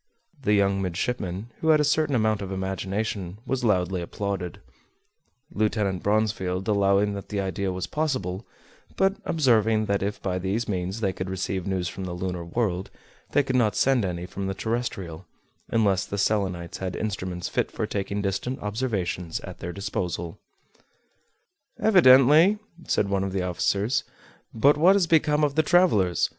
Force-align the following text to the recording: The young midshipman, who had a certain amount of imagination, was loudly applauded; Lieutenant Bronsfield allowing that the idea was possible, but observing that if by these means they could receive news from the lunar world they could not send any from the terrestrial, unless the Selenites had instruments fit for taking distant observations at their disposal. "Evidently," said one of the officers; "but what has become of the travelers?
The 0.41 0.55
young 0.55 0.81
midshipman, 0.81 1.51
who 1.59 1.67
had 1.67 1.79
a 1.79 1.83
certain 1.83 2.15
amount 2.15 2.41
of 2.41 2.51
imagination, 2.51 3.37
was 3.45 3.63
loudly 3.63 4.01
applauded; 4.01 4.59
Lieutenant 5.51 6.01
Bronsfield 6.01 6.67
allowing 6.67 7.13
that 7.13 7.29
the 7.29 7.39
idea 7.39 7.71
was 7.71 7.85
possible, 7.85 8.43
but 8.95 9.17
observing 9.25 9.85
that 9.85 10.01
if 10.01 10.19
by 10.19 10.39
these 10.39 10.67
means 10.67 11.01
they 11.01 11.13
could 11.13 11.29
receive 11.29 11.67
news 11.67 11.87
from 11.87 12.05
the 12.05 12.13
lunar 12.15 12.43
world 12.43 12.89
they 13.33 13.43
could 13.43 13.55
not 13.55 13.75
send 13.75 14.03
any 14.03 14.25
from 14.25 14.47
the 14.47 14.55
terrestrial, 14.55 15.27
unless 15.69 16.03
the 16.07 16.17
Selenites 16.17 16.79
had 16.79 16.95
instruments 16.95 17.47
fit 17.47 17.69
for 17.69 17.85
taking 17.85 18.23
distant 18.23 18.57
observations 18.59 19.39
at 19.41 19.59
their 19.59 19.71
disposal. 19.71 20.39
"Evidently," 21.79 22.57
said 22.87 23.07
one 23.07 23.23
of 23.23 23.33
the 23.33 23.43
officers; 23.43 24.03
"but 24.51 24.77
what 24.77 24.95
has 24.95 25.05
become 25.05 25.43
of 25.43 25.53
the 25.53 25.61
travelers? 25.61 26.27